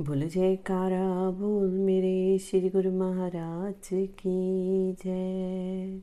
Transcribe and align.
बोल 0.00 0.22
जयकारा, 0.22 1.30
बोल 1.30 1.70
मेरे 1.70 2.38
श्री 2.38 2.68
गुरु 2.68 2.90
महाराज 2.92 3.88
की 3.92 4.92
जय। 4.92 6.00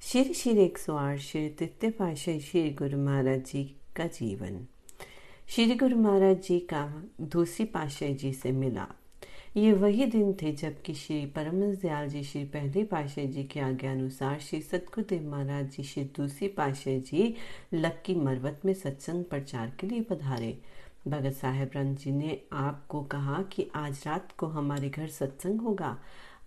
श्री 0.00 0.34
श्री 0.34 0.52
एक 0.64 0.78
सौ 0.78 0.96
आठ 0.96 1.18
श्री 1.18 1.48
तृतीय 1.48 1.90
पाशाही 1.90 2.40
श्री 2.40 2.70
गुरु 2.70 2.98
महाराज 2.98 3.40
जी 3.44 3.64
का 3.96 4.06
जीवन। 4.06 4.60
श्री 5.48 5.74
गुरु 5.74 5.96
महाराज 5.96 6.42
जी 6.42 6.58
का 6.60 6.84
दूसरी 7.20 7.66
पाशाही 7.66 8.14
जी 8.14 8.32
से 8.32 8.52
मिला। 8.52 8.86
ये 9.56 9.72
वही 9.72 10.06
दिन 10.06 10.32
थे 10.32 10.52
जबकि 10.52 10.94
श्री 10.94 11.24
परमहंस 11.26 11.78
दयाल 11.78 12.08
जी 12.08 12.22
श्री 12.22 12.44
पहले 12.44 12.84
पाशाही 12.84 13.28
जी 13.28 13.44
के 13.44 13.60
आज्ञा 13.60 13.92
अनुसार 13.92 14.38
श्री 14.38 14.60
सतगुरुदेव 14.60 15.28
महाराज 15.30 15.70
जी 15.70 15.82
श्री 15.82 16.04
दूसरी 16.16 16.48
पाशाही 16.48 17.00
जी 17.00 17.34
लक्की 17.74 18.14
मरवत 18.14 18.60
में 18.64 18.74
सत्संग 18.74 19.24
प्रचार 19.24 19.72
के 19.80 19.86
लिए 19.86 20.00
पधारे। 20.00 20.56
भगत 21.08 21.32
साहेब 21.32 21.70
रंग 21.76 21.96
जी 21.96 22.12
ने 22.12 22.40
आपको 22.52 23.02
कहा 23.02 23.42
कि 23.42 23.70
आज 23.74 24.02
रात 24.06 24.32
को 24.38 24.46
हमारे 24.46 24.88
घर 24.88 25.08
सत्संग 25.08 25.60
होगा। 25.60 25.96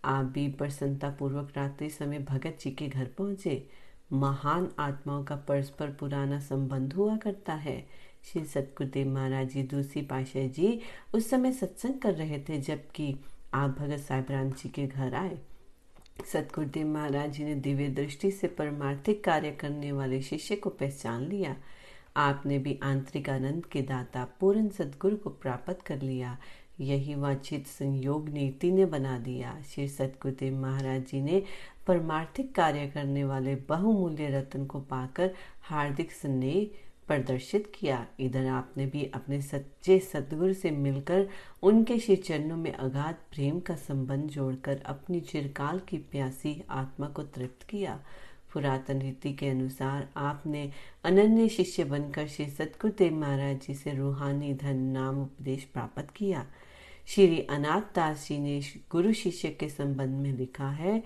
आप 0.06 0.26
भी 0.26 0.48
प्रसन्नता 0.48 1.10
पूर्वक 1.10 1.52
रात्रि 1.58 1.90
समय 1.90 2.20
भगत 2.20 2.58
जी 2.62 2.72
के 2.72 2.88
घर 2.88 3.06
पहुँचे। 3.18 3.68
महान 4.14 4.70
आत्माओं 4.80 5.24
का 5.24 5.36
परस्पर 5.36 5.90
पुराना 5.90 6.40
संबंध 6.40 6.94
हुआ 6.94 7.18
करता 7.18 7.54
है। 7.54 7.88
श्री 8.24 8.44
सतगुरुदेव 8.46 9.08
महाराज 9.08 9.50
जी, 9.50 9.64
दूसरी 9.64 10.02
पाशाह 10.02 10.48
जी 10.48 10.80
उस 11.14 11.30
समय 11.30 11.52
सत्संग 11.52 12.00
कर 12.00 12.14
रहे 12.14 12.40
थे, 12.40 12.58
जबकि 12.58 13.16
आप 13.54 13.78
भगत 13.80 14.00
साहेब 14.00 14.26
राम 14.30 14.52
जी 14.52 14.70
के 14.70 14.88
घर 14.88 15.14
आए। 15.14 15.38
सतगुरुदेव 16.26 16.88
महाराज 16.88 17.32
जी 17.32 17.44
ने 17.44 17.56
दिव्य 17.56 17.88
दृष्टि 17.88 18.32
से 18.32 18.48
परमार्थिक 18.48 19.24
कार्य 19.24 19.52
करने 19.52 19.92
वाले 19.92 20.22
शिष्य 20.22 20.56
को 20.56 20.70
पहचान 20.70 21.24
लिया। 21.24 21.56
आपने 22.20 22.58
भी 22.60 22.80
आंतरिक 22.84 23.30
आनंद 23.30 23.66
के 23.66 23.82
दाता 23.82 24.28
पूर्ण 24.40 24.70
सदगुरु 24.70 25.18
को 25.18 25.30
प्राप्त 25.30 25.82
कर 25.82 26.02
लिया। 26.02 26.38
यही 26.80 27.16
वांछित 27.16 27.68
संयोग 27.68 28.30
नीति 28.30 28.72
ने 28.72 28.86
बना 28.86 29.18
दिया। 29.20 29.58
श्री 29.70 29.88
सतगुरुदेव 29.88 30.54
महाराज 30.56 31.02
जी 31.02 31.22
ने 31.22 31.44
परमार्थिक 31.88 32.54
कार्य 32.56 32.88
करने 32.88 33.24
वाले 33.24 33.56
बहुमूल्य 33.56 34.30
रत्न 34.30 34.66
को 34.66 34.80
पाकर 34.80 35.32
हार्दिक 35.62 36.12
स्नेह 36.12 36.68
प्रदर्शित 37.08 37.72
किया। 37.76 38.06
इधर 38.20 38.46
आपने 38.46 38.86
भी 38.86 39.04
अपने 39.14 39.42
सच्चे 39.42 40.00
सदगुरु 40.00 40.54
से 40.54 40.72
मिलकर 40.72 41.28
उनके 41.64 41.98
श्री 42.00 42.16
चरणों 42.16 42.58
में 42.58 42.72
अगाध 42.74 43.16
प्रेम 43.32 43.60
का 43.60 43.76
संबंध 43.76 44.30
जोड़कर 44.30 44.82
अपनी 44.86 45.20
चिरकाल 45.22 45.80
की 45.80 45.98
प्यासी 46.12 46.62
आत्मा 46.70 47.08
को 47.08 47.24
तृप्त 47.24 47.64
किया। 47.64 48.00
पुरातन 48.54 49.02
रीति 49.02 49.34
के 49.34 49.50
अनुसार 49.50 50.08
आपने 50.18 50.70
अनन्य 51.04 51.48
शिष्य 51.50 51.84
बनकर 51.84 52.28
श्री 52.28 52.46
सतगुरुदेव 52.46 53.14
महाराज 53.14 53.60
जी 53.68 53.74
से 53.74 53.94
रूहानी 53.94 54.54
धन 54.54 54.76
नाम 54.76 55.22
उपदेश 55.22 55.64
प्राप्त 55.64 56.08
किया। 56.16 56.46
श्री 57.08 57.40
अनाथ 57.42 57.96
दास 57.96 58.28
जी 58.28 58.38
ने 58.40 58.60
गुरु 58.92 59.14
शिष्य 59.14 59.50
के 59.50 59.70
संबंध 59.70 60.20
में 60.20 60.32
लिखा 60.34 60.70
है, 60.70 61.04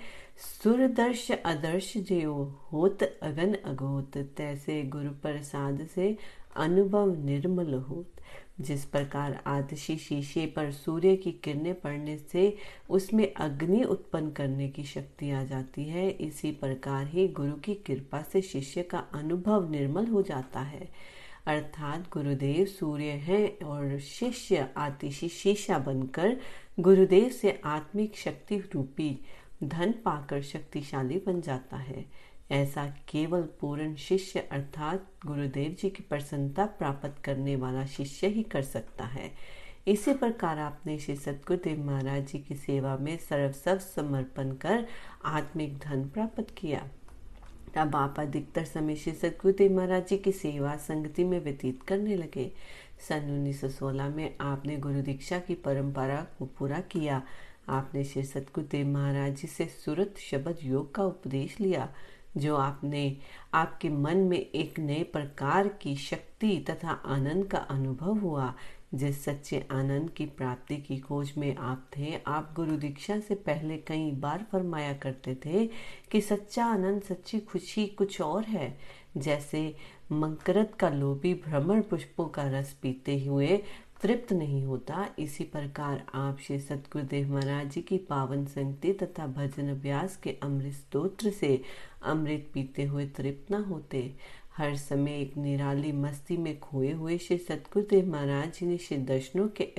सुरदर्श 0.64 1.32
आदर्श 1.46 1.94
जो 1.98 2.44
होत 2.72 3.04
अगन 3.04 3.54
अगोत, 3.54 4.18
तैसे 4.18 4.82
गुरु 4.84 5.10
प्रसाद 5.22 5.88
से 5.96 6.18
अनुभव 6.56 7.16
निर्मल 7.26 7.74
होत। 7.74 8.13
जिस 8.64 8.86
प्रकार 8.86 9.42
आदशी 9.48 9.96
शीशे 9.98 10.46
पर 10.46 10.72
सूर्य 10.72 11.16
की 11.16 11.32
किरणें 11.44 11.74
पड़ने 11.82 12.18
से 12.32 12.56
उसमें 12.90 13.34
अग्नि 13.34 13.84
उत्पन्न 13.84 14.32
करने 14.32 14.70
की 14.70 14.84
शक्ति 14.84 15.32
आ 15.32 15.44
जाती 15.44 15.84
है। 15.84 16.10
इसी 16.10 16.52
प्रकार 16.52 17.08
ही 17.08 17.28
गुरु 17.28 17.54
की 17.54 17.76
कृपा 17.76 18.22
से 18.22 18.42
शिष्य 18.42 18.84
का 18.84 18.98
अनुभव 19.14 19.70
निर्मल 19.72 20.08
हो 20.08 20.22
जाता 20.22 20.60
है। 20.60 20.90
अर्थात 21.46 22.10
गुरुदेव 22.14 22.66
सूर्य 22.66 23.04
हैं 23.04 23.66
और 23.66 24.00
शिष्य 24.00 24.68
आतिशी 24.78 25.30
शीशा 25.30 25.80
बनकर 25.80 26.38
गुरुदेव 26.80 27.30
से 27.30 27.62
आत्मिक 27.66 28.18
शक्ति 28.18 28.58
रूपी, 28.74 29.20
धन 29.64 29.92
पाकर 29.92 30.42
शक्तिशाली 30.42 31.22
बन 31.26 31.42
जाता 31.42 31.78
है। 31.78 32.06
ऐसा 32.54 32.86
केवल 32.88 33.42
पूर्ण 33.42 33.96
शिष्य 33.96 34.40
अर्थात 34.40 35.12
गुरुदेव 35.26 35.76
जी 35.80 35.90
की 35.90 36.04
प्रसन्नता 36.04 36.66
प्राप्त 36.66 37.16
करने 37.24 37.56
वाला 37.56 37.86
शिष्य 37.86 38.28
ही 38.28 38.44
कर 38.44 38.62
सकता 38.62 39.06
है। 39.06 39.32
इसी 39.88 40.14
प्रकार 40.14 40.60
आपने 40.60 41.00
श्री 41.00 41.16
सतगुरुदेव 41.16 41.84
महाराज 41.86 42.28
जी 42.28 42.40
की 42.40 42.56
सेवा 42.56 42.98
में 42.98 43.18
सर्वस्व 43.18 43.78
समर्पण 43.78 44.52
कर 44.52 44.86
आत्मिक 45.26 45.78
धन 45.78 46.08
प्राप्त 46.10 46.56
किया। 46.58 46.88
तब 47.76 47.96
आप 47.96 48.20
अधिकतर 48.20 48.64
समय 48.64 48.96
श्री 48.96 49.14
सतगुरुदेव 49.14 49.76
महाराज 49.76 50.08
जी 50.08 50.18
की 50.18 50.32
सेवा 50.32 50.76
संगति 50.76 51.24
में 51.24 51.40
व्यतीत 51.44 51.84
करने 51.84 52.16
लगे। 52.16 52.52
सन 53.10 53.42
1916 53.42 54.10
में 54.10 54.36
आपने 54.42 54.78
गुरु 54.78 55.02
दीक्षा 55.02 55.40
की 55.40 55.56
परंपरा 55.56 56.28
को 56.40 56.46
पूरा 56.46 56.80
किया। 56.80 57.22
आपने 57.70 58.04
श्री 58.04 58.24
सतगुरुदेव 58.24 58.88
महाराज 58.88 59.36
जी 59.36 59.48
से 59.48 59.66
सुरत 59.66 60.16
शब्द 60.18 60.58
योग 60.64 60.96
का 60.96 61.04
उपदेश 61.04 61.60
लिया। 61.60 61.94
जो 62.38 62.56
आपने 62.56 63.18
आपके 63.54 63.90
मन 63.90 64.18
में 64.18 64.38
एक 64.38 64.80
नए 64.80 65.04
प्रकार 65.04 65.68
की 65.68 65.96
शक्ति 65.96 66.66
तथा 66.70 66.92
आनंद 66.92 67.46
का 67.46 67.58
अनुभव 67.58 68.18
हुआ, 68.18 68.54
जिस 68.94 69.26
सच्चे 69.26 69.68
आनंद 69.72 70.10
की 70.10 70.26
प्राप्ति 70.26 70.78
की 70.78 70.98
खोज 70.98 71.34
में 71.38 71.56
आप 71.56 71.90
थे, 71.98 72.20
आप 72.28 72.54
गुरु 72.56 72.78
दीक्षा 72.78 73.20
से 73.20 73.36
पहले 73.36 73.78
कई 73.78 74.12
बार 74.12 74.46
फरमाया 74.52 74.94
करते 74.94 75.36
थे 75.46 75.70
कि 76.12 76.22
सच्चा 76.22 76.66
आनंद, 76.66 77.02
सच्ची 77.02 77.40
खुशी 77.40 77.88
कुछ 77.88 78.22
और 78.22 78.44
है। 78.44 78.78
जैसे 79.18 79.76
मंकरत 80.12 80.74
का 80.80 80.90
लोभी 80.90 81.34
भ्रमण 81.34 81.82
पुष्पों 81.82 82.26
का 82.26 82.50
रस 82.50 82.74
पीते 82.82 83.26
हुए 83.26 83.64
तृप्त 84.04 84.32
नहीं 84.34 84.64
होता। 84.64 85.08
इसी 85.20 85.44
प्रकार 85.44 86.04
आप 86.14 86.38
श्री 86.42 86.60
सतगुरुदेव 86.60 87.32
महाराज 87.34 87.70
जी 87.72 87.82
की 87.82 87.98
पावन 87.98 88.46
संगति 88.46 88.92
तथा 88.94 89.28
भजन 89.28 89.70
अभ्यास 89.70 90.18
के 90.18 90.36
अमृत 90.44 90.74
स्त्रोत्र 90.74 91.30
से 91.32 91.62
अमृत 92.04 92.50
पीते 92.54 92.84
हुए 92.84 93.06
तृप्त 93.08 93.52
न 93.52 93.64
होते। 93.64 94.12
हर 94.58 94.76
समय 94.76 95.22
एक 95.22 95.38
निराली 95.38 95.92
मस्ती 95.92 96.38
में 96.38 96.60
खोए 96.60 96.92
हुए 96.92 97.18
श्री 97.18 97.38
सतगुरुदेव 97.38 98.12
महाराज 98.12 98.54
जी 98.54 98.66
ने 98.66 98.78
श्री 98.78 98.98
दर्शनों 98.98 99.48
के 99.62 99.70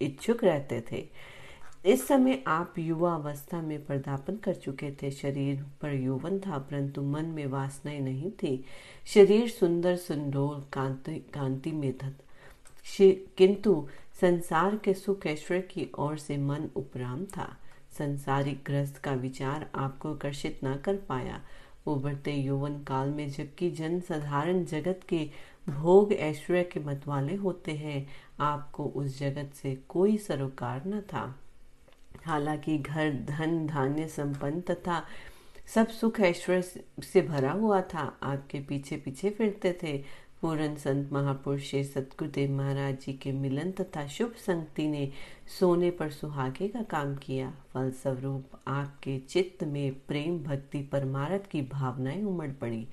इच्छुक 0.00 0.44
रहते 0.44 0.82
थे। 0.92 1.06
इस 1.86 2.06
समय 2.08 2.42
आप 2.46 2.78
युवा 2.78 3.14
अवस्था 3.14 3.60
में 3.62 3.84
पर्दापन 3.86 4.36
कर 4.36 4.54
चुके 4.54 4.90
थे। 4.92 5.10
शरीर 5.10 5.64
पर 5.82 5.94
यौवन 5.94 6.38
था, 6.38 6.58
परंतु 6.58 7.02
मन 7.02 7.26
में 7.26 7.46
वासनाएँ 7.46 8.00
नहीं 8.00 8.30
थी। 8.32 8.64
शरीर 9.06 9.48
सुंदर 9.48 9.96
सुंडोल 9.96 10.62
कांति 10.72 11.18
कांति 11.34 11.72
में 11.72 11.92
था 11.98 12.12
किंतु 13.36 13.88
संसार 14.20 14.76
के 14.76 14.94
सुख 14.94 15.26
ऐश्वर्य 15.26 15.60
की 15.60 15.90
ओर 15.98 16.18
से 16.18 16.36
मन 16.36 16.70
उपराम 16.76 17.24
था। 17.24 17.56
संसारिक 17.98 18.62
ग्रस्त 18.66 18.96
का 18.96 19.12
विचार 19.12 19.70
आपको 19.74 20.14
आकर्षित 20.14 20.60
न 20.64 20.76
कर 20.76 20.96
पाया। 20.96 21.42
उभरते 21.86 22.32
यौवन 22.32 22.82
काल 22.82 23.08
में 23.08 23.30
जबकि 23.30 23.70
जन 23.70 24.00
साधारण 24.00 24.64
जगत 24.64 25.00
के 25.08 25.30
भोग 25.68 26.12
ऐश्वर्य 26.12 26.64
के 26.64 26.80
मतवाले 26.80 27.34
होते 27.34 27.72
हैं, 27.72 28.08
आपको 28.40 28.84
उस 28.84 29.18
जगत 29.18 29.54
से 29.54 29.74
कोई 29.88 30.16
सरोकार 30.16 30.86
न 30.86 31.00
था। 31.00 31.38
हालाँकि 32.24 32.78
घर, 32.78 33.12
धन, 33.12 33.66
धान्य, 33.66 34.08
संपन्न 34.08 34.60
तथा 34.60 35.06
सब 35.74 35.88
सुख 35.88 36.20
ऐश्वर्य 36.20 36.62
से 37.02 37.22
भरा 37.22 37.52
हुआ 37.52 37.80
था। 37.80 38.18
आपके 38.22 38.60
पीछे 38.60 38.96
पीछे 38.96 39.30
फिरते 39.30 39.78
थे। 39.82 40.04
पूर्ण 40.42 40.74
संत 40.74 41.12
महापुरुष 41.12 41.70
श्री 41.70 41.84
सतगुरुदेव 41.84 42.50
महाराज 42.50 42.94
जी 42.94 43.12
के 43.12 43.32
मिलन 43.32 43.70
तथा 43.70 44.06
शुभ 44.06 44.32
संगति 44.32 44.88
ने 44.88 45.10
सोने 45.60 45.90
पर 45.90 46.10
सुहागे 46.10 46.68
का 46.68 46.82
काम 46.82 47.16
किया। 47.16 47.54
फलस्वरूप 47.74 48.44
आपके 48.66 49.18
चित्त 49.18 49.64
में 49.64 49.92
प्रेम 50.08 50.38
भक्ति 50.38 50.82
परमारथ 50.82 51.50
की 51.50 51.62
भावनाएँ 51.62 52.24
उमड़ 52.24 52.50
पड़ी। 52.50 52.88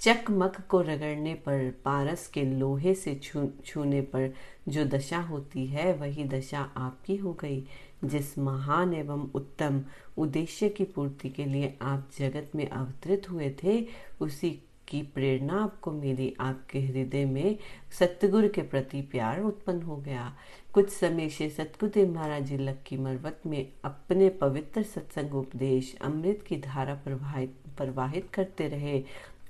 चकमक 0.00 0.56
को 0.68 0.80
रगड़ने 0.80 1.34
पर, 1.34 1.70
पारस 1.84 2.26
के 2.26 2.42
लोहे 2.42 2.94
से 2.94 3.14
छू, 3.14 3.48
छूने 3.66 4.00
पर 4.00 4.34
जो 4.68 4.84
दशा 4.84 5.18
होती 5.18 5.66
है, 5.66 5.92
वही 5.92 6.24
दशा 6.24 6.70
आपकी 6.76 7.16
हो 7.16 7.32
गई, 7.32 7.66
जिस 8.04 8.38
महान 8.38 8.94
एवं 8.94 9.30
उत्तम 9.34 9.84
उद्देश्य 10.18 10.68
की 10.68 10.84
पूर्ति 10.84 11.28
के 11.28 11.44
लिए 11.44 11.78
आप 11.82 12.10
जगत 12.18 12.50
में 12.54 12.68
अवतरित 12.68 13.30
हुए 13.30 13.56
थे, 13.64 13.86
उसी 14.20 14.62
की 14.88 15.02
प्रेरणा 15.14 15.62
आपको 15.62 15.90
मिली, 15.92 16.34
आपके 16.40 16.80
हृदय 16.80 17.24
में 17.24 17.56
सतगुरु 17.98 18.48
के 18.48 18.62
प्रति 18.62 19.00
प्यार 19.02 19.40
उत्पन्न 19.40 19.82
हो 19.82 19.96
गया। 19.96 20.32
कुछ 20.74 20.90
समय 20.90 21.28
से 21.28 21.48
सतगुरुदेव 21.48 22.14
महाराज 22.14 22.42
जी 22.42 22.56
लक्की 22.58 22.96
मरवत 22.96 23.40
में 23.46 23.66
अपने 23.84 24.28
पवित्र 24.40 24.82
सत्संग 24.82 25.34
उपदेश 25.34 25.94
अमृत 26.02 26.44
की 26.48 26.56
धारा 26.56 26.94
प्रवाहित 26.94 27.54
प्रवाहित 27.76 28.28
करते 28.34 28.68
रहे, 28.68 28.98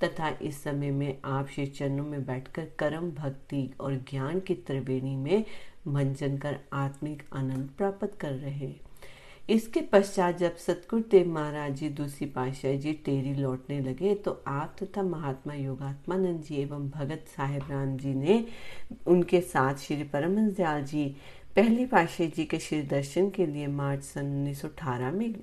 तथा 0.03 0.29
इस 0.41 0.63
समय 0.63 0.91
में 0.91 1.17
आप 1.25 1.47
श्री 1.47 1.65
चरणों 1.65 2.05
में 2.05 2.25
बैठकर 2.25 2.67
कर्म, 2.79 3.11
भक्ति 3.11 3.69
और 3.79 3.95
ज्ञान 4.09 4.39
की 4.39 4.53
त्रिवेणी 4.53 5.15
में 5.15 5.43
मंजन 5.87 6.37
कर 6.37 6.59
आत्मिक 6.73 7.23
आनंद 7.33 7.69
प्राप्त 7.77 8.17
कर 8.19 8.31
रहे। 8.31 8.73
इसके 9.49 9.81
पश्चात 9.81 10.37
जब 10.37 10.55
सतगुरुदेव 10.57 11.27
महाराज 11.31 11.75
जी, 11.77 11.89
दूसरी 11.89 12.27
पातशाही 12.27 12.77
जी 12.77 12.93
टेरी 13.05 13.33
लौटने 13.33 13.79
लगे 13.79 14.13
तो 14.15 14.31
आप 14.47 14.75
तथा 14.81 15.01
महात्मा 15.03 15.53
योगात्मानंद 15.53 16.41
जी 16.43 16.55
एवं 16.61 16.89
भगत 16.89 17.25
साहेब 17.35 17.69
राम 17.69 17.95
जी 17.97 18.13
ने 18.13 18.43
उनके 19.07 19.41
साथ 19.41 19.75
श्री 19.77 20.03
परमहंस 20.03 20.55
दयाल 20.57 20.83
जी, 20.83 21.05
पहली 21.55 21.85
पाशाही 21.85 22.29
जी 22.35 22.45
के 22.45 22.59
श्री 22.59 22.81
दर्शन 22.83 23.29
के 23.29 23.45
लिए 23.45 23.67
मार्च 23.67 24.03
सन 24.03 24.25
उन्नीस 24.25 24.61
सौ 24.61 24.67
अठारह 24.67 25.11
में 25.11 25.33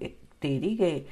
टेरी 0.43 0.75
गए। 0.77 1.05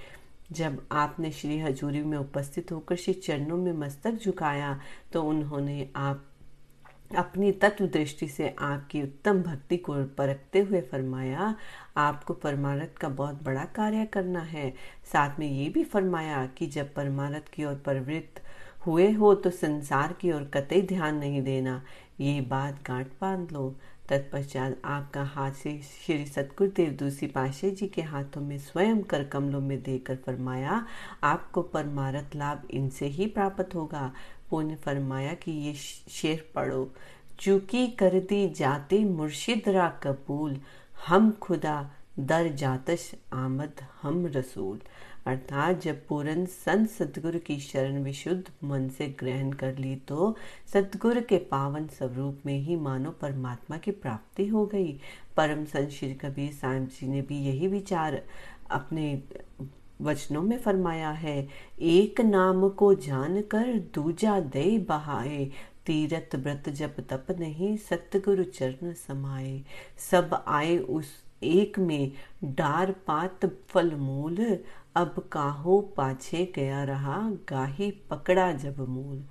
जब 0.53 0.83
आपने 0.93 1.31
श्री 1.33 1.59
हजूरी 1.61 2.03
में 2.03 2.17
उपस्थित 2.19 2.73
होकर 2.73 2.97
श्री 2.97 3.15
चरणों 3.15 3.57
में 3.57 3.73
मस्तक 3.73 4.19
झुकाया 4.25 4.79
तो 5.13 5.23
उन्होंने 5.23 5.89
आप 5.97 6.25
अपनी 7.17 7.51
तत्व 7.53 7.87
दृष्टि 7.87 8.29
से 8.29 8.55
आपकी 8.59 9.03
उत्तम 9.03 9.43
भक्ति 9.43 9.77
को 9.77 9.95
परखते 10.19 10.61
हुए 10.61 10.81
फरमाया, 10.81 11.55
आपको 11.97 12.35
परमारथ 12.35 12.97
का 13.01 13.09
बहुत 13.09 13.43
बड़ा 13.43 13.65
कार्य 13.65 14.05
करना 14.05 14.41
है। 14.41 14.71
साथ 15.13 15.39
में 15.39 15.47
ये 15.47 15.69
भी 15.69 15.85
फरमाया 15.85 16.47
कि 16.47 16.67
जब 16.67 16.95
परमारथ 16.95 17.51
की 17.53 17.65
ओर 17.65 17.75
प्रवृत्त 17.75 18.43
हुए 18.87 19.11
हो 19.13 19.35
तो 19.35 19.51
संसार 19.51 20.13
की 20.13 20.33
ओर 20.33 20.45
कतई 20.55 20.83
ध्यान 20.83 21.17
नहीं 21.17 21.43
देना। 21.43 21.83
ये 22.21 22.41
बात 22.41 22.83
गांठ 22.87 23.07
बाँध 23.21 23.53
लो। 23.53 23.75
तत्पश्चात 24.09 24.81
आपका 24.85 25.23
हाथ 25.23 25.53
से 25.53 25.81
श्री 25.83 26.25
सतगुरुदेव 26.27 26.91
दूसरी 26.91 27.27
पाशे 27.29 27.71
जी 27.71 27.87
के 27.87 28.03
हाथों 28.03 28.41
में 28.41 28.59
स्वयं 28.59 29.03
कर 29.03 29.25
कमलों 29.25 29.61
में 29.61 29.83
देकर 29.83 30.17
फरमाया, 30.17 30.87
आपको 31.23 31.63
परमारथ 31.63 32.37
लाभ 32.37 32.63
इनसे 32.71 33.07
ही 33.07 33.27
प्राप्त 33.27 33.75
होगा। 33.75 34.13
पुण्य 34.51 34.75
फरमाया 34.75 35.35
कि 35.35 35.53
ये 35.53 35.75
शेर 35.75 36.49
पढ़ो। 36.55 36.91
चूकी 37.41 37.87
कर 37.89 38.19
दी 38.21 38.49
जाते 38.49 39.05
मुर्शिद 39.05 39.69
रा 39.69 39.89
कबूल, 40.03 40.61
हम 41.07 41.31
खुदा 41.33 41.91
दर 42.19 42.49
जातश 42.53 43.11
आमद, 43.33 43.81
हम 44.03 44.27
रसूल। 44.27 44.81
अर्थात 45.27 45.81
जब 45.83 46.07
पूरन 46.07 46.45
संत 46.47 46.89
सदगुरु 46.91 47.39
की 47.39 47.59
शरण 47.61 48.03
विशुद्ध 48.03 48.43
मन 48.65 48.89
से 48.89 49.07
ग्रहण 49.21 49.53
कर 49.53 49.79
ली 49.79 49.95
तो 50.09 50.37
सदगुरु 50.73 51.21
के 51.21 51.39
पावन 51.51 51.87
स्वरूप 51.89 52.41
में 52.47 52.59
ही 52.59 52.77
मानो 52.77 53.11
परमात्मा 53.11 53.77
की 53.77 53.91
प्राप्ति 53.91 54.47
हो 54.47 54.65
गई। 54.67 54.93
परम 55.37 55.65
संत 55.65 55.91
श्री 55.91 56.13
कबीर 56.15 56.53
साहब 56.53 56.87
जी 56.87 57.09
ने 57.09 57.23
भी 57.23 57.39
यही 57.39 57.69
विचार 57.69 58.23
अपने 58.71 59.15
वचनों 60.01 60.43
में 60.43 60.59
फरमाया 60.59 61.11
है, 61.11 61.49
एक 61.81 62.21
नाम 62.21 62.69
को 62.69 62.95
जानकर 62.95 63.79
दूजा 63.95 64.41
दे 64.41 64.79
बहाए। 64.79 65.51
तीरथ 65.87 66.35
व्रत 66.35 66.69
जप 66.69 66.97
तप 67.11 67.27
नहीं, 67.41 67.77
सतगुरु 67.77 68.45
चरण 68.45 68.93
समाये 68.93 69.63
सब 70.11 70.45
आए 70.49 70.79
उस 70.79 71.07
एक 71.43 71.79
में, 71.79 72.13
डार 72.45 72.93
पात 73.07 73.47
फल 73.69 73.95
मूल 73.95 74.59
अब 74.97 75.29
काहो 75.33 75.81
पाछे 75.97 76.53
गया 76.55 76.85
रहा, 76.85 77.19
गाही 77.49 77.91
पकड़ा 77.91 78.53
जब 78.53 78.89
मूल। 78.89 79.23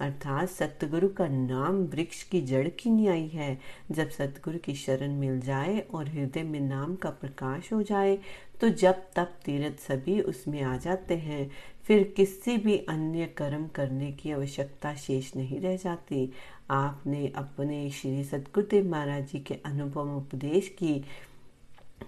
अर्थात 0.00 0.48
सतगुरु 0.48 1.08
का 1.08 1.26
नाम 1.28 1.76
वृक्ष 1.86 2.22
की 2.22 2.40
जड़ 2.40 2.68
की 2.70 2.90
न्याय 2.90 3.22
है। 3.28 3.58
जब 3.90 4.10
सतगुरु 4.10 4.58
की 4.58 4.74
शरण 4.74 5.14
मिल 5.14 5.40
जाए 5.40 5.78
और 5.94 6.08
हृदय 6.08 6.42
में 6.42 6.60
नाम 6.60 6.94
का 6.96 7.10
प्रकाश 7.12 7.72
हो 7.72 7.82
जाए 7.82 8.18
तो 8.60 8.68
जब 8.70 9.02
तब 9.16 9.34
तीरथ 9.44 9.80
सभी 9.80 10.20
उसमें 10.20 10.62
आ 10.62 10.76
जाते 10.76 11.16
हैं, 11.16 11.50
फिर 11.84 12.02
किसी 12.16 12.56
भी 12.56 12.76
अन्य 12.88 13.26
कर्म 13.36 13.66
करने 13.66 14.10
की 14.12 14.30
आवश्यकता 14.32 14.94
शेष 14.96 15.34
नहीं 15.36 15.60
रह 15.60 15.76
जाती। 15.76 16.30
आपने 16.70 17.32
अपने 17.36 17.88
श्री 17.90 18.24
सतगुरुदेव 18.24 18.90
महाराज 18.90 19.30
जी 19.32 19.38
के 19.40 19.54
अनुपम 19.66 20.16
उपदेश 20.16 20.68
की, 20.78 21.04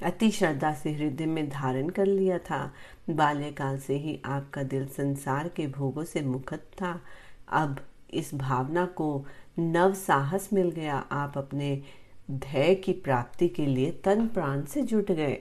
अति 0.03 0.31
श्रद्धा 0.31 0.73
से 0.73 0.93
हृदय 0.93 1.27
में 1.27 1.49
धारण 1.49 1.89
कर 1.89 2.07
लिया 2.07 2.39
था। 2.41 2.73
बाल्यकाल 3.11 3.79
से 3.79 3.97
ही 3.97 4.19
आपका 4.27 4.63
दिल 4.65 4.87
संसार 4.89 5.49
के 5.49 5.67
भोगों 5.69 6.05
से 6.05 6.23
मुखत 6.23 6.67
था। 6.77 7.01
अब 7.51 7.81
इस 8.15 8.35
भावना 8.35 8.87
को 8.87 9.27
नव 9.59 9.95
साहस 9.95 10.49
मिल 10.53 10.71
गया। 10.71 10.97
आप 11.13 11.39
अपने 11.39 11.83
धैर्य 12.31 12.75
की 12.75 12.93
प्राप्ति 12.93 13.49
के 13.49 13.67
लिए 13.67 13.91
तन 14.05 14.27
प्राण 14.27 14.65
से 14.65 14.83
जुट 14.83 15.13
गए। 15.13 15.39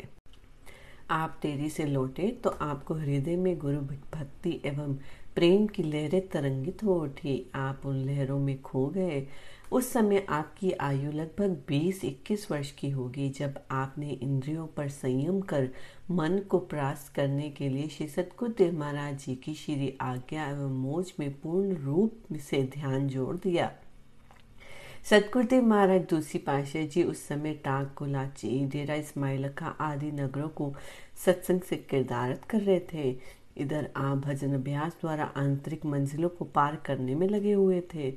आप 1.11 1.38
तेरी 1.41 1.69
से 1.69 1.85
लौटे 1.85 2.27
तो 2.44 2.50
आपको 2.50 2.94
हृदय 2.94 3.35
में 3.35 3.57
गुरु 3.59 3.79
भक्ति 4.13 4.61
एवं 4.65 4.95
प्रेम 5.39 5.68
की 5.68 5.83
लहरें 5.83 6.27
तरंगित 6.27 6.83
हो 6.83 6.95
उठी। 6.95 7.51
आप 7.56 7.81
उन 7.86 7.95
लहरों 7.95 8.39
में 8.39 8.62
खो 8.62 8.88
गए। 8.88 9.27
उस 9.71 9.91
समय 9.94 10.25
आपकी 10.30 10.71
आयु 10.71 11.12
लगभग 11.12 11.63
20-21 11.68 12.51
वर्ष 12.51 12.71
की 12.71 12.89
होगी, 12.89 13.30
जब 13.30 13.59
आपने 13.71 14.09
इंद्रियों 14.09 14.68
पर 14.68 14.89
संयम 14.89 15.39
कर 15.41 15.69
मन 16.12 16.38
को 16.50 16.59
प्राप्त 16.59 17.13
करने 17.15 17.50
के 17.50 17.69
लिए 17.69 17.88
श्री 17.88 18.07
सतगुरुदेव 18.07 18.80
महाराज 18.80 19.19
जी 19.19 19.36
की 19.36 19.53
श्री 19.53 19.97
आज्ञा 20.01 20.50
एवं 20.50 20.77
मोज 20.81 21.13
में 21.19 21.31
पूर्ण 21.31 21.75
रूप 21.75 22.38
से 22.50 22.63
ध्यान 22.63 23.07
जोड़ 23.07 23.36
दिया। 23.36 23.71
सतगुरुदेव 25.09 25.63
महाराज 25.63 26.01
दूसरी 26.01 26.39
पाशाह 26.39 26.86
जी 26.86 27.03
उस 27.03 27.27
समय 27.27 27.53
टाक 27.53 27.94
कोलाची 27.97 28.65
डेरा, 28.65 28.95
इस्माइल 28.95 29.50
खा 29.50 29.68
आदि 29.68 30.12
नगरों 30.12 30.50
को 30.50 30.74
सत्संग 31.25 31.62
से 31.62 31.75
किरदारत 31.75 32.41
कर 32.50 32.62
रहे 32.62 32.80
थे। 32.94 33.38
इधर 33.59 33.89
आप 33.95 34.17
भजन 34.17 34.53
अभ्यास 34.53 34.97
द्वारा 35.01 35.31
आंतरिक 35.38 35.85
मंजिलों 35.85 36.29
को 36.29 36.45
पार 36.45 36.75
करने 36.75 37.15
में 37.15 37.27
लगे 37.27 37.51
हुए 37.51 37.81
थे। 37.94 38.11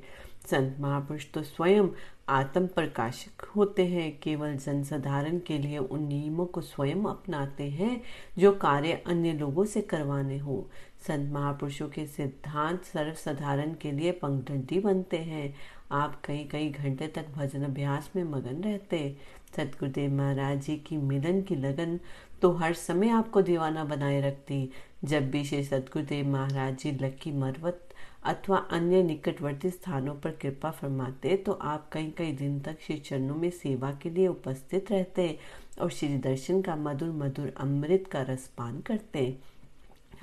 संत 0.51 0.75
महापुरुष 0.79 1.25
तो 1.33 1.41
स्वयं 1.43 1.87
आत्म 2.29 2.67
प्रकाशक 2.67 3.41
होते 3.55 3.85
हैं। 3.85 4.11
केवल 4.19 4.55
जनसाधारण 4.55 5.39
के 5.39 5.57
लिए 5.57 5.77
उन 5.77 6.07
नियमों 6.07 6.45
को 6.45 6.61
स्वयं 6.61 7.03
अपनाते 7.05 7.63
हैं 7.63 8.01
जो 8.37 8.51
कार्य 8.51 9.03
अन्य 9.07 9.33
लोगों 9.33 9.65
से 9.65 9.81
करवाने 9.81 10.37
हो। 10.37 10.67
संत 11.07 11.33
महापुरुषों 11.33 11.87
के 11.89 12.05
सिद्धांत 12.07 12.83
सर्वसाधारण 12.83 13.73
के 13.73 13.91
लिए 13.91 14.11
पंगडंडी 14.11 14.79
बनते 14.79 15.17
हैं। 15.17 15.53
आप 15.91 16.21
कई 16.25 16.43
कई 16.51 16.69
घंटे 16.69 17.07
तक 17.07 17.25
भजन 17.35 17.63
अभ्यास 17.63 18.09
में 18.15 18.23
मगन 18.23 18.61
रहते। 18.63 19.15
सतगुरुदेव 19.55 20.11
महाराज 20.11 20.61
जी 20.61 20.75
की 20.77 20.97
मिलन 20.97 21.41
की 21.41 21.55
लगन 21.55 21.99
तो 22.43 22.51
हर 22.51 22.73
समय 22.73 23.09
आपको 23.09 23.41
दीवाना 23.41 23.83
बनाए 23.85 24.19
रखती। 24.21 24.69
जब 25.03 25.29
भी 25.31 25.43
श्री 25.45 25.63
सतगुरुदेव 25.63 26.27
महाराज 26.27 26.77
जी 26.77 26.91
लक्की 27.01 27.31
मरवत 27.31 27.89
अथवा 28.25 28.57
अन्य 28.71 29.01
निकटवर्ती 29.03 29.69
स्थानों 29.69 30.15
पर 30.15 30.31
कृपा 30.41 30.71
फरमाते 30.71 31.35
तो 31.37 31.51
आप 31.51 31.87
कई 31.93 32.13
कई 32.17 32.31
दिन 32.33 32.59
तक 32.59 32.81
श्री 32.81 32.97
चरणों 32.99 33.35
में 33.35 33.49
सेवा 33.51 33.91
के 34.03 34.09
लिए 34.09 34.27
उपस्थित 34.27 34.91
रहते 34.91 35.37
और 35.81 35.91
श्री 35.91 36.17
दर्शन 36.19 36.61
का 36.61 36.75
मधुर 36.75 37.11
मधुर 37.15 37.53
अमृत 37.59 38.07
का 38.11 38.21
रसपान 38.29 38.79
करते। 38.81 39.35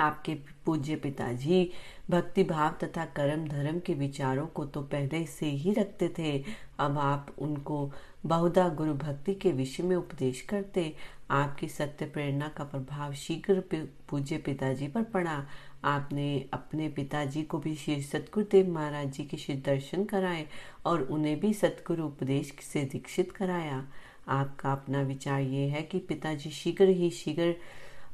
आपके 0.00 0.34
पूज्य 0.66 0.96
पिताजी 0.96 1.70
भक्ति 2.10 2.42
भाव 2.44 2.74
तथा 2.82 3.04
कर्म 3.16 3.46
धर्म 3.48 3.78
के 3.78 3.94
विचारों 3.94 4.46
को 4.46 4.64
तो 4.64 4.80
पहले 4.82 5.24
से 5.28 5.46
ही 5.46 5.72
रखते 5.72 6.08
थे। 6.18 6.32
अब 6.78 6.98
आप 6.98 7.34
उनको 7.38 7.90
बहुधा 8.26 8.68
गुरु 8.68 8.94
भक्ति 8.94 9.34
के 9.34 9.52
विषय 9.52 9.82
में 9.82 9.96
उपदेश 9.96 10.40
करते 10.40 10.92
आपकी 11.30 11.68
सत्य 11.68 12.06
प्रेरणा 12.06 12.48
का 12.48 12.64
प्रभाव 12.64 13.12
शीघ्र 13.14 13.62
पूज्य 14.08 14.36
पिताजी 14.36 14.88
पर 14.88 15.02
पड़ा। 15.02 15.44
आपने 15.84 16.48
अपने 16.52 16.88
पिताजी 16.88 17.42
को 17.42 17.58
भी 17.58 17.74
श्री 17.74 18.00
सतगुरुदेव 18.02 18.72
महाराज 18.72 19.12
जी 19.12 19.24
के 19.24 19.36
श्री 19.36 19.54
दर्शन 19.56 20.04
कराए 20.04 20.46
और 20.86 21.02
उन्हें 21.02 21.38
भी 21.40 21.52
सतगुरु 21.54 22.04
उपदेश 22.04 22.52
से 22.62 22.82
दीक्षित 22.82 23.32
कराया। 23.32 23.86
आपका 24.28 24.72
अपना 24.72 25.00
विचार 25.02 25.40
ये 25.40 25.68
है 25.68 25.82
कि 25.82 25.98
पिताजी 25.98 26.50
शीघ्र 26.50 26.88
ही 26.88 27.10
शीघ्र 27.10 27.54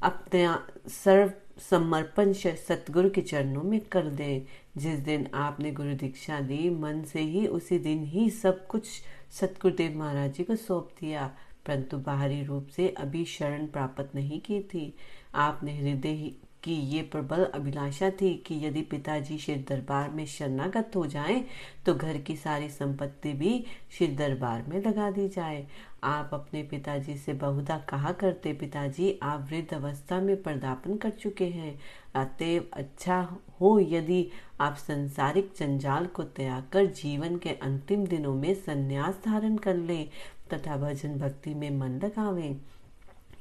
अपने 0.02 0.46
सर्व 0.90 1.32
समर्पण 1.70 2.32
सतगुरु 2.32 3.10
के 3.10 3.20
चरणों 3.20 3.62
में 3.62 3.80
कर 3.80 4.06
दें। 4.06 4.42
जिस 4.76 4.98
दिन 4.98 5.26
आपने 5.34 5.70
गुरु 5.72 5.94
दीक्षा 5.94 6.40
दी, 6.40 6.70
मन 6.70 7.02
से 7.02 7.20
ही 7.20 7.46
उसी 7.46 7.78
दिन 7.78 8.04
ही 8.04 8.30
सब 8.30 8.66
कुछ 8.66 8.88
सतगुरुदेव 9.30 9.98
महाराज 9.98 10.34
जी 10.34 10.44
को 10.44 10.56
सौंप 10.56 10.90
दिया। 11.00 11.30
परंतु 11.66 11.98
बाहरी 11.98 12.42
रूप 12.42 12.66
से 12.66 12.88
अभी 12.88 13.24
शरण 13.24 13.66
प्राप्त 13.66 14.14
नहीं 14.14 14.40
की 14.40 14.60
थी। 14.64 14.92
आपने 15.34 15.76
हृदय 15.76 16.30
की 16.64 16.74
ये 16.90 17.02
प्रबल 17.02 17.44
अभिलाषा 17.44 18.08
थी 18.10 18.34
कि 18.46 18.54
यदि 18.66 18.80
पिताजी 18.82 19.36
शिव 19.38 19.64
दरबार 19.68 20.10
में 20.10 20.24
शरणागत 20.26 20.96
हो 20.96 21.06
जाएँ 21.06 21.44
तो 21.86 21.94
घर 21.94 22.16
की 22.18 22.36
सारी 22.36 22.68
संपत्ति 22.68 23.32
भी 23.32 23.64
शिव 23.98 24.14
दरबार 24.18 24.64
में 24.68 24.80
लगा 24.82 25.10
दी 25.10 25.28
जाए। 25.28 25.66
आप 26.04 26.30
अपने 26.32 26.62
पिताजी 26.62 27.16
से 27.16 27.32
बहुधा 27.32 27.76
कहा 27.88 28.12
करते, 28.12 28.52
पिताजी, 28.52 29.18
आप 29.22 29.46
वृद्ध 29.50 29.74
अवस्था 29.74 30.20
में 30.20 30.42
पर्दापन 30.42 30.96
कर 30.96 31.10
चुके 31.10 31.46
हैं। 31.46 31.78
अतएव 32.14 32.68
अच्छा 32.72 33.20
हो 33.60 33.78
यदि 33.80 34.28
आप 34.60 34.76
संसारिक 34.76 35.52
जंजाल 35.58 36.06
को 36.06 36.22
त्याग 36.22 36.68
कर 36.72 36.86
जीवन 36.86 37.36
के 37.36 37.50
अंतिम 37.52 38.06
दिनों 38.06 38.34
में 38.34 38.54
संन्यास 38.54 39.20
धारण 39.24 39.56
कर 39.56 39.76
लें। 39.76 40.08
तथा 40.52 40.76
भजन 40.76 41.18
भक्ति 41.18 41.54
में 41.54 41.70
मन 41.70 42.00
लगावें 42.04 42.56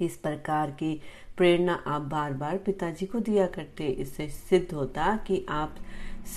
इस 0.01 0.15
प्रकार 0.17 0.71
की 0.71 0.93
प्रेरणा 1.37 1.73
आप 1.87 2.01
बार 2.01 2.33
बार 2.33 2.57
पिताजी 2.57 3.05
को 3.05 3.19
दिया 3.19 3.45
करते। 3.47 3.87
इससे 3.87 4.27
सिद्ध 4.27 4.73
होता 4.73 5.15
कि 5.17 5.45
आप 5.49 5.75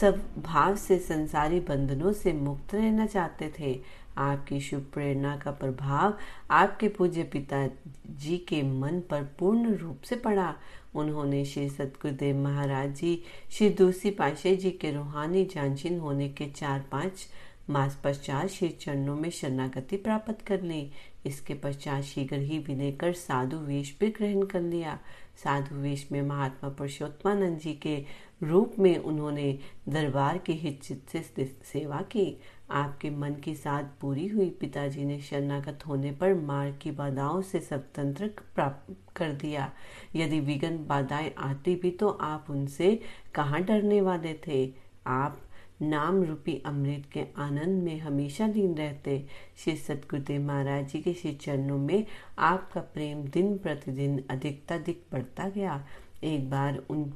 सब 0.00 0.22
भाव 0.38 0.76
से 0.76 0.98
संसारी 0.98 1.60
बंधनों 1.60 2.12
से 2.12 2.32
मुक्त 2.32 2.74
रहना 2.74 3.06
चाहते 3.06 3.52
थे। 3.60 3.78
आपकी 4.18 4.60
शुभ 4.60 4.86
प्रेरणा 4.94 5.36
का 5.36 5.50
प्रभाव 5.50 6.14
आपके 6.50 6.88
पूज्य 6.88 7.22
पिताजी 7.22 8.38
के 8.38 8.62
मन 8.62 9.00
पर 9.10 9.22
पूर्ण 9.38 9.74
रूप 9.74 10.02
से 10.02 10.16
पड़ा। 10.16 10.54
उन्होंने 10.94 11.44
श्री 11.44 11.68
सतगुरुदेव 11.68 12.36
महाराज 12.36 12.94
जी, 12.94 13.22
श्री 13.50 13.68
दूसरी 13.70 14.10
पाशे 14.10 14.56
जी 14.56 14.70
के 14.70 14.90
रूहानी 14.90 15.44
जानशीन 15.44 15.98
होने 15.98 16.28
के 16.28 16.46
चार 16.46 16.84
पाँच 16.92 17.26
मास 17.70 17.98
पश्चात 18.04 18.46
श्री 18.46 18.68
चरणों 18.68 19.16
में 19.16 19.30
शरणागति 19.30 19.96
प्राप्त 19.96 20.42
कर 20.46 20.62
ली। 20.62 20.90
इसके 21.26 21.54
पश्चात 21.54 22.02
शीघ्र 22.02 22.38
ही 22.38 22.58
विनय 22.58 22.92
कर 22.92 23.12
साधु 23.12 23.56
वेश 23.56 23.96
भी 24.00 24.08
ग्रहण 24.08 24.42
कर 24.42 24.60
लिया। 24.60 24.98
साधु 25.44 25.74
वेश 25.74 26.08
में 26.12 26.22
महात्मा 26.22 26.70
पुरुषोत्मानंद 26.70 27.58
जी 27.58 27.72
के 27.72 28.04
रूप 28.42 28.74
में 28.78 28.96
उन्होंने 28.98 29.58
दरबार 29.88 30.38
की 30.38 30.52
हित 30.52 30.82
से 30.84 31.44
सेवा 31.64 32.00
की। 32.02 32.40
आपके 32.70 33.10
मन 33.10 33.34
की 33.34 33.54
साथ 33.54 33.84
पूरी 34.00 34.26
हुई। 34.26 34.50
पिताजी 34.50 35.04
ने 35.04 35.20
शरणागत 35.20 35.86
होने 35.86 36.12
पर 36.12 36.34
मार्ग 36.34 36.78
की 36.82 36.90
बाधाओं 36.90 37.42
से 37.42 37.60
स्वतंत्र 37.60 38.30
प्राप्त 38.54 38.96
कर 39.16 39.32
दिया। 39.32 39.72
यदि 40.16 40.40
विघन 40.40 40.84
बाधाएँ 40.86 41.34
आती 41.38 41.74
भी 41.74 41.90
तो 41.90 42.08
आप 42.08 42.46
उनसे 42.50 43.00
कहाँ 43.34 43.62
डरने 43.62 44.00
वाले 44.00 44.34
थे? 44.46 44.72
आप 45.06 45.40
नाम 45.82 46.22
रूपी 46.24 46.62
अमृत 46.66 47.04
के 47.12 47.24
आनंद 47.36 47.82
में 47.82 47.98
हमेशा 48.00 48.46
लीन 48.46 48.74
रहते। 48.74 49.26
श्री 49.56 49.76
सतगुरुदेव 49.76 50.42
महाराज 50.42 50.88
जी 50.88 51.00
के 51.00 51.12
श्री 51.12 51.32
चरणों 51.32 51.78
में 51.78 52.06
आपका 52.38 52.80
प्रेम 52.80 53.22
दिन 53.22 53.58
प्रतिदिन 53.58 54.24
अधिक 54.30 54.64
बढ़ता 55.12 55.48
गया। 55.48 55.84
एक 56.24 56.50
बार 56.50 56.82
उन, 56.90 57.12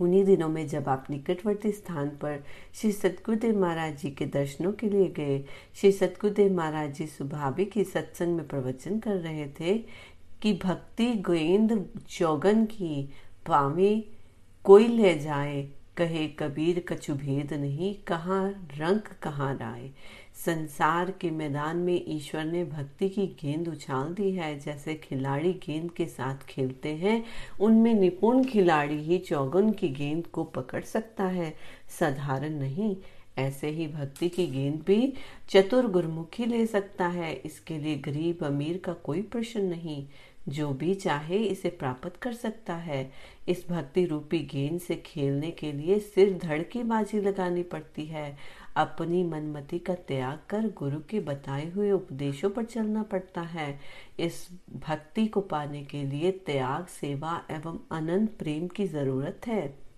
उन्हीं 0.00 0.24
दिनों 0.24 0.48
में 0.48 0.66
जब 0.68 0.88
आप 0.88 1.06
निकटवर्ती 1.10 1.72
स्थान 1.72 2.08
पर 2.08 2.44
श्री 2.74 2.92
सतगुरुदेव 2.92 3.60
महाराज 3.60 3.98
जी 3.98 4.10
के 4.10 4.26
दर्शनों 4.26 4.72
के 4.72 4.88
लिए 4.88 5.08
गए, 5.08 5.44
श्री 5.74 5.92
सतगुरुदेव 5.92 6.52
महाराज 6.52 6.94
जी 6.94 7.06
स्वाभाविक 7.06 7.76
ही 7.76 7.84
सत्संग 7.84 8.36
में 8.36 8.48
प्रवचन 8.48 8.98
कर 8.98 9.16
रहे 9.16 9.46
थे 9.60 9.78
कि 10.42 10.52
भक्ति 10.64 11.12
गोविंद 11.14 11.88
चौगन 12.08 12.64
की 12.64 13.02
पावे 13.46 14.10
कोई 14.64 14.88
ले 14.88 15.18
जाए। 15.18 15.79
कहे, 16.00 16.26
कबीर 16.28 16.84
कछु 16.88 17.14
भेद 17.14 17.52
नहीं, 17.52 17.94
कहाँ 18.06 18.68
रंग 18.78 19.00
कहाँ 19.22 19.54
राय। 19.54 19.90
संसार 20.44 21.10
के 21.10 21.30
मैदान 21.30 21.76
में 21.76 22.04
ईश्वर 22.08 22.44
ने 22.44 22.64
भक्ति 22.64 23.08
की 23.08 23.26
गेंद 23.26 23.68
उछाल 23.68 24.14
दी 24.14 24.30
है, 24.30 24.58
जैसे 24.60 24.94
खिलाड़ी 24.94 25.52
गेंद 25.52 25.90
के 25.90 26.06
साथ 26.06 26.46
खेलते 26.48 26.88
हैं, 26.88 27.24
उनमें 27.60 27.94
निपुण 27.94 28.44
खिलाड़ी 28.44 28.96
ही 28.96 29.18
चौगुन 29.18 29.72
की 29.72 29.88
गेंद 29.88 30.26
को 30.26 30.44
पकड़ 30.44 30.82
सकता 30.84 31.24
है, 31.24 31.54
साधारण 32.00 32.54
नहीं। 32.54 32.96
ऐसे 33.38 33.68
ही 33.68 33.86
भक्ति 33.86 34.28
की 34.28 34.46
गेंद 34.46 34.82
भी 34.86 35.12
चतुर 35.48 35.86
गुरमुखी 35.86 36.44
ले 36.44 36.66
सकता 36.66 37.06
है, 37.06 37.32
इसके 37.34 37.78
लिए 37.78 37.96
गरीब 37.96 38.44
अमीर 38.44 38.80
का 38.84 38.92
कोई 38.92 39.22
प्रश्न 39.22 39.60
नहीं। 39.60 40.04
जो 40.48 40.72
भी 40.72 40.94
चाहे 40.94 41.38
इसे 41.38 41.68
प्राप्त 41.68 42.16
कर 42.16 42.32
सकता 42.32 42.74
है। 42.74 43.10
इस 43.48 43.64
भक्ति 43.68 44.04
रूपी 44.04 44.38
गेंद 44.38 44.80
से 44.80 44.96
खेलने 44.96 45.50
के 45.50 45.72
लिए 45.72 45.98
सिर 45.98 46.38
धड़ 46.38 46.62
की 46.62 46.82
बाजी 46.82 47.20
लगानी 47.20 47.62
पड़ती 47.62 48.04
है। 48.04 48.36
अपनी 48.76 49.22
मनमति 49.24 49.78
का 49.78 49.94
त्याग 49.94 50.38
कर 50.48 50.68
गुरु 50.68 51.00
के 51.00 51.20
बताए 51.20 51.70
हुए 51.70 51.90
उपदेशों 51.92 52.50
पर 52.50 52.64
चलना 52.64 53.02
पड़ता 53.02 53.40
है। 53.40 53.80
इस 54.20 54.48
भक्ति 54.76 55.26
को 55.26 55.40
पाने 55.40 55.84
के 55.84 56.02
लिए 56.04 56.30
त्याग, 56.30 56.86
सेवा 56.86 57.42
एवं 57.50 57.78
अनंत 57.92 58.30
प्रेम 58.38 58.68
की 58.68 58.86
ज़रूरत 58.86 59.40
है। 59.46 59.89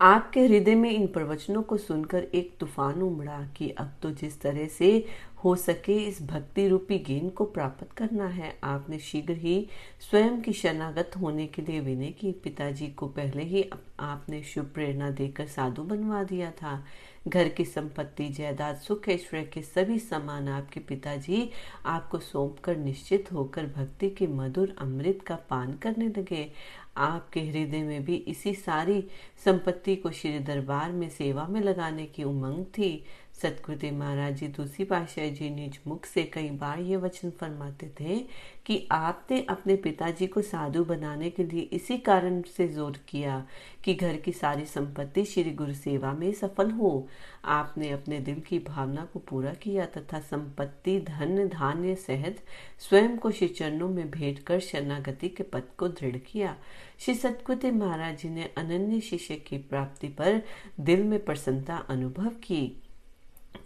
आपके 0.00 0.40
हृदय 0.40 0.74
में 0.74 0.90
इन 0.90 1.06
प्रवचनों 1.06 1.62
को 1.62 1.76
सुनकर 1.76 2.22
एक 2.34 2.56
तूफ़ान 2.60 3.02
उमड़ा 3.02 3.40
कि 3.56 3.68
अब 3.70 3.92
तो 4.02 4.10
जिस 4.10 4.40
तरह 4.40 4.66
से 4.68 5.06
हो 5.44 5.54
सके 5.56 5.96
इस 5.98 6.20
भक्ति 6.22 6.66
रूपी 6.68 6.98
गेंद 6.98 7.30
को 7.32 7.44
प्राप्त 7.44 7.92
करना 7.92 8.26
है। 8.26 8.58
आपने 8.64 8.98
शीघ्र 8.98 9.32
ही 9.32 9.66
स्वयं 10.00 10.40
की 10.42 10.52
शरणागत 10.52 11.10
होने 11.20 11.46
के 11.46 11.62
लिए 11.62 11.80
विनय 11.80 12.10
की। 12.10 12.32
पिताजी 12.44 12.86
को 12.88 13.06
पहले 13.08 13.42
ही 13.42 13.64
आपने 14.00 14.42
शुभ 14.42 14.70
प्रेरणा 14.74 15.10
देकर 15.10 15.46
साधु 15.46 15.82
बनवा 15.82 16.22
दिया 16.22 16.50
था। 16.50 16.84
घर 17.28 17.48
की 17.48 17.64
संपत्ति, 17.64 18.28
जायदाद, 18.28 18.76
सुख, 18.76 19.08
ऐश्वर्य 19.08 19.44
के 19.44 19.62
सभी 19.62 19.98
सामान 19.98 20.48
आपके 20.48 20.80
पिताजी 20.80 21.50
आपको 21.86 22.18
सौंप 22.18 22.58
कर 22.64 22.76
निश्चित 22.76 23.32
होकर 23.32 23.66
भक्ति 23.66 24.10
के 24.10 24.26
मधुर 24.26 24.74
अमृत 24.78 25.22
का 25.26 25.36
पान 25.50 25.72
करने 25.72 26.08
लगे। 26.08 26.50
आपके 26.96 27.40
हृदय 27.40 27.82
में 27.82 28.04
भी 28.04 28.16
इसी 28.16 28.54
सारी 28.54 29.08
संपत्ति 29.44 29.96
को 29.96 30.10
श्री 30.10 30.38
दरबार 30.38 30.92
में 30.92 31.08
सेवा 31.08 31.46
में 31.46 31.60
लगाने 31.60 32.06
की 32.06 32.24
उमंग 32.24 32.64
थी। 32.64 33.04
सतगुरुदेव 33.34 33.94
महाराज 33.94 34.36
जी 34.38 34.46
दूसरी 34.48 34.84
पाशाह 34.84 35.28
जी 35.28 35.48
निज 35.50 35.78
मुख 35.86 36.04
से 36.06 36.22
कई 36.24 36.50
बार 36.50 36.80
ये 36.80 36.96
वचन 36.96 37.30
फरमाते 37.30 37.86
थे 38.00 38.18
कि 38.66 38.86
आपने 38.92 39.40
अपने 39.50 39.76
पिताजी 39.76 40.26
को 40.26 40.42
साधु 40.42 40.84
बनाने 40.84 41.30
के 41.30 41.44
लिए 41.44 41.60
इसी 41.72 41.96
कारण 41.98 42.40
से 42.56 42.66
ज़ोर 42.68 42.98
किया 43.08 43.44
कि 43.84 43.94
घर 43.94 44.16
की 44.16 44.32
सारी 44.32 44.64
संपत्ति 44.64 45.24
श्री 45.24 45.50
गुरु 45.52 45.74
सेवा 45.74 46.12
में 46.12 46.32
सफल 46.32 46.70
हो। 46.70 47.08
आपने 47.44 47.90
अपने 47.90 48.20
दिल 48.20 48.40
की 48.40 48.58
भावना 48.58 49.04
को 49.12 49.18
पूरा 49.20 49.52
किया 49.52 49.86
तथा 49.86 50.20
संपत्ति, 50.20 50.98
धन, 51.00 51.48
धान्य 51.48 51.94
सहित 51.96 52.40
स्वयं 52.78 53.16
को 53.16 53.30
श्री 53.30 53.48
चरणों 53.48 53.88
में 53.88 54.10
भेंट 54.10 54.38
कर 54.38 54.60
शरणागति 54.60 55.28
के 55.28 55.42
पद 55.42 55.68
को 55.78 55.88
दृढ़ 55.90 56.16
किया। 56.26 56.56
श्री 56.98 57.14
सतगुरुदेव 57.14 57.74
महाराज 57.74 58.18
जी 58.18 58.28
ने 58.28 58.50
अनन्य 58.56 59.00
शिष्य 59.00 59.36
की 59.48 59.58
प्राप्ति 59.60 60.08
पर 60.08 60.42
दिल 60.80 61.02
में 61.02 61.24
प्रसन्नता 61.24 61.76
अनुभव 61.90 62.30
की। 62.44 62.62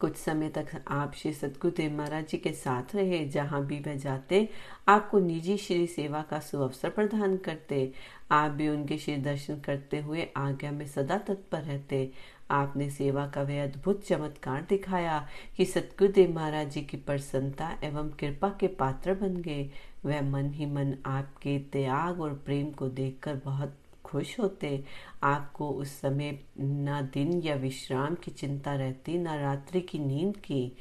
कुछ 0.00 0.16
समय 0.16 0.48
तक 0.48 0.66
आप 0.88 1.14
श्री 1.14 1.32
सतगुरुदेव 1.32 1.92
महाराज 1.92 2.26
जी 2.28 2.38
के 2.38 2.52
साथ 2.52 2.94
रहे, 2.94 3.24
जहाँ 3.24 3.64
भी 3.66 3.78
वह 3.78 3.94
जाते, 3.94 4.48
आपको 4.88 5.18
निजी 5.18 5.56
श्री 5.56 5.86
सेवा 5.86 6.22
का 6.22 6.38
सुअवसर 6.40 6.90
प्रदान 6.90 7.36
करते, 7.36 7.92
आप 8.30 8.50
भी 8.50 8.68
उनके 8.68 8.98
श्री 8.98 9.16
दर्शन 9.16 9.60
करते 9.60 10.00
हुए 10.00 10.28
आज्ञा 10.36 10.70
में 10.70 10.86
सदा 10.86 11.18
तत्पर 11.18 11.62
रहते। 11.62 12.10
आपने 12.50 12.90
सेवा 12.90 13.26
का 13.26 13.42
वह 13.42 13.62
अद्भुत 13.62 14.06
चमत्कार 14.06 14.66
दिखाया 14.68 15.26
कि 15.56 15.64
सतगुरुदेव 15.64 16.34
महाराज 16.34 16.70
जी 16.70 16.82
की 16.82 16.96
प्रसन्नता 16.96 17.70
एवं 17.84 18.08
कृपा 18.10 18.48
के 18.60 18.66
पात्र 18.66 19.14
बन 19.14 19.36
गए। 19.36 19.68
वह 20.04 20.22
मन 20.22 20.50
ही 20.50 20.66
मन 20.66 20.94
आपके 21.06 21.58
त्याग 21.72 22.20
और 22.20 22.34
प्रेम 22.46 22.70
को 22.70 22.88
देखकर 22.88 23.40
बहुत 23.44 23.76
खुश 24.08 24.38
होते, 24.40 24.84
आपको 25.22 25.70
उस 25.70 26.00
समय 26.00 26.38
ना 26.58 27.00
दिन 27.14 27.40
या 27.42 27.54
विश्राम 27.54 28.14
की 28.14 28.30
चिंता 28.30 28.74
रहती, 28.74 29.18
ना 29.18 29.36
रात्रि 29.36 29.80
की 29.80 29.98
नींद 29.98 30.36
की। 30.36 30.72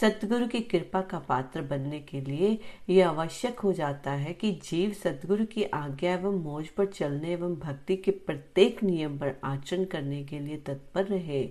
सतगुरु 0.00 0.46
की 0.46 0.60
कृपा 0.60 1.00
का 1.00 1.18
पात्र 1.18 1.62
बनने 1.62 1.98
के 2.00 2.20
लिए 2.20 2.58
यह 2.88 3.08
आवश्यक 3.08 3.60
हो 3.60 3.72
जाता 3.72 4.10
है 4.10 4.32
कि 4.32 4.52
जीव 4.52 4.92
सतगुरु 4.92 5.44
की 5.44 5.64
आज्ञा 5.64 6.12
एवं 6.12 6.42
मौज 6.42 6.68
पर 6.68 6.86
चलने 6.86 7.32
एवं 7.32 7.56
भक्ति 7.56 7.96
के 7.96 8.10
प्रत्येक 8.10 8.82
नियम 8.82 9.18
पर 9.18 9.34
आचरण 9.44 9.84
करने 9.84 10.22
के 10.24 10.38
लिए 10.38 10.56
तत्पर 10.56 11.04
रहे। 11.04 11.48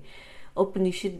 उपनिषद 0.58 1.20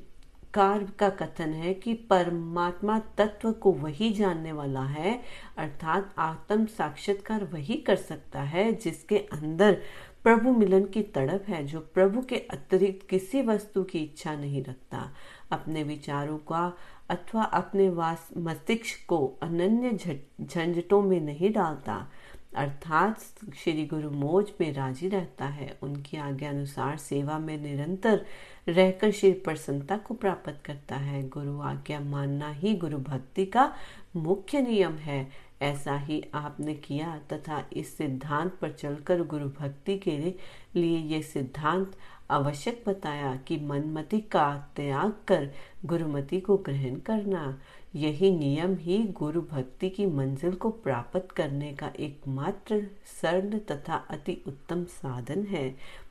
कार 0.54 0.84
का 1.00 1.10
कथन 1.10 1.54
है 1.54 1.74
कि 1.74 1.94
परमात्मा 2.10 2.98
तत्व 3.18 3.52
को 3.54 3.72
वही 3.72 4.10
जानने 4.14 4.52
वाला 4.52 4.84
है, 4.84 5.20
अर्थात 5.58 6.14
आत्म 6.18 6.66
साक्षात्कार 6.68 7.44
वही 7.44 7.76
कर 7.78 7.96
सकता 7.96 8.42
है 8.44 8.72
जिसके 8.74 9.18
अंदर 9.34 9.78
प्रभु 10.24 10.52
मिलन 10.52 10.86
की 10.86 11.02
तड़प 11.02 11.46
है, 11.48 11.66
जो 11.66 11.80
प्रभु 11.94 12.22
के 12.22 12.38
अतिरिक्त 12.52 13.08
किसी 13.10 13.42
वस्तु 13.42 13.84
की 13.84 14.00
इच्छा 14.00 14.36
नहीं 14.36 14.64
रखता। 14.64 15.10
अपने 15.52 15.84
विचारों 15.84 16.38
का 16.38 16.72
अथवा 17.10 17.44
अपने 17.44 17.90
वास 17.90 18.30
मस्तिष्क 18.38 19.06
को 19.08 19.26
अनन्य 19.44 20.20
झंझटों 20.42 21.02
में 21.02 21.20
नहीं 21.22 21.52
डालता, 21.54 21.96
अर्थात 22.56 23.20
श्री 23.56 23.86
गुरु 23.86 24.10
मोज 24.10 24.52
में 24.62 24.72
राज़ी 24.74 25.10
रहता 25.10 25.46
है। 25.46 25.78
उनकी 25.84 26.18
आज्ञा 26.18 26.50
अनुसार 26.50 26.98
सेवा 26.98 27.38
में 27.40 27.58
निरंतर 27.58 28.26
रहकर 28.70 29.12
श्री 29.12 29.32
प्रसन्नता 29.32 29.98
को 29.98 30.14
प्राप्त 30.14 30.62
करता 30.66 30.96
है। 30.96 31.28
गुरु 31.30 31.60
आज्ञा 31.62 32.00
मानना 32.00 32.50
ही 32.52 32.74
गुरु 32.76 32.98
भक्ति 32.98 33.46
का 33.46 33.72
मुख्य 34.16 34.62
नियम 34.62 34.94
है। 34.94 35.28
ऐसा 35.62 35.96
ही 35.98 36.24
आपने 36.34 36.74
किया 36.74 37.18
तथा 37.34 37.64
इस 37.74 37.98
सिद्धांत 37.98 38.54
पर 38.62 38.72
चलकर 38.72 39.24
गुरु 39.24 39.46
भक्ति 39.60 39.98
के 39.98 40.18
लिए 40.76 40.98
ये 40.98 41.22
सिद्धांत 41.22 41.98
आवश्यक 42.32 42.84
बताया 42.88 43.36
कि 43.48 43.58
मनमति 43.58 44.20
का 44.22 44.72
त्याग 44.76 45.14
कर 45.28 45.50
गुरुमति 45.86 46.40
को 46.40 46.58
ग्रहण 46.58 46.96
करना, 46.96 47.58
यही 47.96 48.32
नियम 48.32 48.76
ही 48.76 48.98
गुरु 48.98 49.42
भक्ति 49.42 49.90
की 49.90 50.06
मंजिल 50.06 50.56
को 50.56 50.70
प्राप्त 50.70 51.28
करने 51.36 51.72
का 51.74 51.92
एकमात्र 52.00 52.86
सरल 53.22 53.58
तथा 53.72 53.96
अति 54.10 54.38
उत्तम 54.48 54.84
साधन 54.84 55.44
है। 55.44 55.76